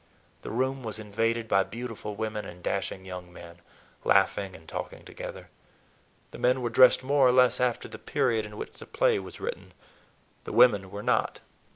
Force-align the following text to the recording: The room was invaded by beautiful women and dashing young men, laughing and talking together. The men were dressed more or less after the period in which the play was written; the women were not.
The 0.41 0.49
room 0.49 0.81
was 0.81 0.97
invaded 0.97 1.47
by 1.47 1.61
beautiful 1.61 2.15
women 2.15 2.43
and 2.43 2.63
dashing 2.63 3.05
young 3.05 3.31
men, 3.31 3.59
laughing 4.03 4.55
and 4.55 4.67
talking 4.67 5.05
together. 5.05 5.49
The 6.31 6.39
men 6.39 6.61
were 6.63 6.71
dressed 6.71 7.03
more 7.03 7.27
or 7.27 7.31
less 7.31 7.59
after 7.59 7.87
the 7.87 7.99
period 7.99 8.43
in 8.47 8.57
which 8.57 8.79
the 8.79 8.87
play 8.87 9.19
was 9.19 9.39
written; 9.39 9.75
the 10.43 10.53
women 10.53 10.89
were 10.89 11.03
not. 11.03 11.41